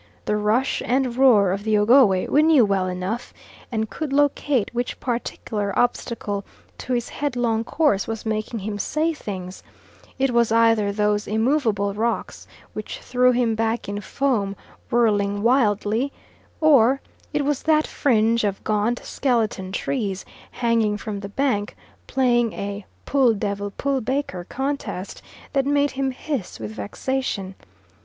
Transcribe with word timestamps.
The 0.25 0.35
rush 0.35 0.81
and 0.83 1.15
roar 1.15 1.51
of 1.51 1.63
the 1.63 1.77
Ogowe 1.77 2.25
we 2.27 2.41
knew 2.41 2.65
well 2.65 2.87
enough, 2.87 3.35
and 3.71 3.87
could 3.87 4.11
locate 4.11 4.73
which 4.73 4.99
particular 4.99 5.77
obstacle 5.77 6.43
to 6.79 6.93
his 6.93 7.09
headlong 7.09 7.63
course 7.63 8.07
was 8.07 8.25
making 8.25 8.61
him 8.61 8.79
say 8.79 9.13
things; 9.13 9.61
it 10.17 10.31
was 10.31 10.51
either 10.51 10.91
those 10.91 11.27
immovable 11.27 11.93
rocks, 11.93 12.47
which 12.73 12.97
threw 12.97 13.31
him 13.31 13.53
back 13.53 13.87
in 13.87 14.01
foam, 14.01 14.55
whirling 14.89 15.43
wildly, 15.43 16.11
or 16.61 16.99
it 17.31 17.45
was 17.45 17.61
that 17.61 17.85
fringe 17.85 18.43
of 18.43 18.63
gaunt 18.63 19.01
skeleton 19.03 19.71
trees 19.71 20.25
hanging 20.49 20.97
from 20.97 21.19
the 21.19 21.29
bank 21.29 21.77
playing 22.07 22.53
a 22.53 22.87
"pull 23.05 23.35
devil, 23.35 23.69
pull 23.69 24.01
baker" 24.01 24.45
contest 24.45 25.21
that 25.53 25.67
made 25.67 25.91
him 25.91 26.09
hiss 26.09 26.59
with 26.59 26.71
vexation. 26.71 27.53